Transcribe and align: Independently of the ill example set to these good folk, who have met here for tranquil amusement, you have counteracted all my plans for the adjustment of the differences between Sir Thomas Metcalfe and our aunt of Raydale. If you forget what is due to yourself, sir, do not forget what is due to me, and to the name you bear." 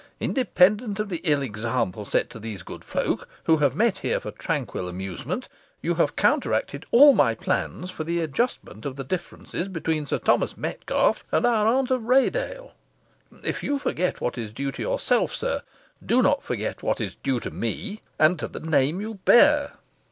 Independently 0.19 1.03
of 1.03 1.09
the 1.09 1.21
ill 1.23 1.43
example 1.43 2.05
set 2.05 2.27
to 2.31 2.39
these 2.39 2.63
good 2.63 2.83
folk, 2.83 3.29
who 3.43 3.57
have 3.57 3.75
met 3.75 3.99
here 3.99 4.19
for 4.19 4.31
tranquil 4.31 4.89
amusement, 4.89 5.47
you 5.79 5.93
have 5.93 6.15
counteracted 6.15 6.85
all 6.89 7.13
my 7.13 7.35
plans 7.35 7.91
for 7.91 8.03
the 8.03 8.19
adjustment 8.19 8.83
of 8.83 8.95
the 8.95 9.03
differences 9.03 9.67
between 9.67 10.07
Sir 10.07 10.17
Thomas 10.17 10.57
Metcalfe 10.57 11.23
and 11.31 11.45
our 11.45 11.67
aunt 11.67 11.91
of 11.91 12.01
Raydale. 12.07 12.71
If 13.43 13.61
you 13.61 13.77
forget 13.77 14.19
what 14.19 14.39
is 14.39 14.51
due 14.51 14.71
to 14.71 14.81
yourself, 14.81 15.33
sir, 15.33 15.61
do 16.03 16.23
not 16.23 16.41
forget 16.41 16.81
what 16.81 16.99
is 16.99 17.13
due 17.17 17.39
to 17.39 17.51
me, 17.51 18.01
and 18.17 18.39
to 18.39 18.47
the 18.47 18.59
name 18.59 19.01
you 19.01 19.19
bear." 19.23 19.73